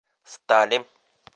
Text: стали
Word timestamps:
стали 0.41 0.79